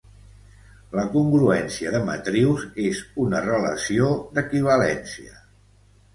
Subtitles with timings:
[0.99, 5.39] La congruència de matrius és una relació d'equivalència.